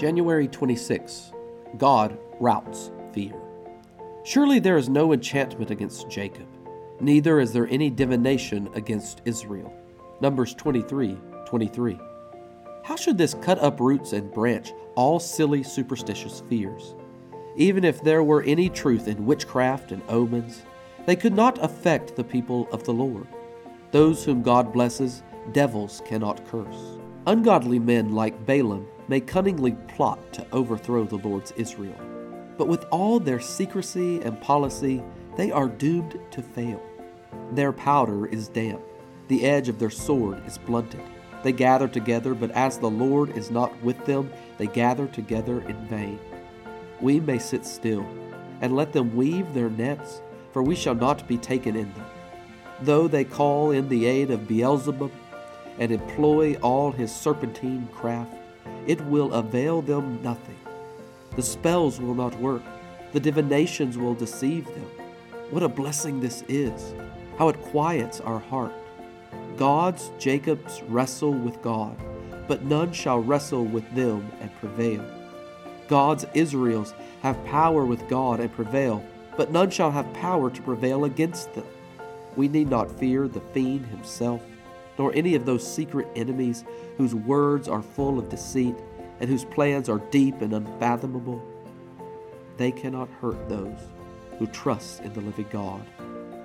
[0.00, 1.32] January 26.
[1.76, 3.34] God routs fear.
[4.24, 6.46] Surely there is no enchantment against Jacob,
[7.00, 9.70] neither is there any divination against Israel.
[10.22, 11.98] Numbers 23 23.
[12.82, 16.94] How should this cut up roots and branch all silly superstitious fears?
[17.56, 20.62] Even if there were any truth in witchcraft and omens,
[21.04, 23.26] they could not affect the people of the Lord.
[23.90, 25.22] Those whom God blesses,
[25.52, 26.96] devils cannot curse.
[27.26, 31.98] Ungodly men like Balaam may cunningly plot to overthrow the Lord's Israel.
[32.56, 35.02] But with all their secrecy and policy,
[35.36, 36.80] they are doomed to fail.
[37.50, 38.80] Their powder is damp,
[39.26, 41.02] the edge of their sword is blunted.
[41.42, 45.88] They gather together, but as the Lord is not with them, they gather together in
[45.88, 46.20] vain.
[47.00, 48.06] We may sit still
[48.60, 50.20] and let them weave their nets,
[50.52, 52.06] for we shall not be taken in them.
[52.82, 55.10] Though they call in the aid of Beelzebub,
[55.80, 58.34] and employ all his serpentine craft,
[58.86, 60.58] it will avail them nothing.
[61.36, 62.62] The spells will not work,
[63.12, 64.90] the divinations will deceive them.
[65.50, 66.94] What a blessing this is!
[67.38, 68.72] How it quiets our heart.
[69.56, 71.96] God's Jacob's wrestle with God,
[72.46, 75.04] but none shall wrestle with them and prevail.
[75.88, 79.04] God's Israel's have power with God and prevail,
[79.36, 81.66] but none shall have power to prevail against them.
[82.36, 84.42] We need not fear the fiend himself
[85.00, 86.62] nor any of those secret enemies
[86.98, 88.76] whose words are full of deceit
[89.18, 91.42] and whose plans are deep and unfathomable.
[92.58, 93.78] They cannot hurt those
[94.38, 95.80] who trust in the living God.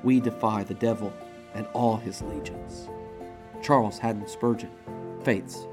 [0.03, 1.11] We defy the devil
[1.53, 2.87] and all his legions.
[3.61, 4.71] Charles Haddon Spurgeon,
[5.25, 5.67] Faith's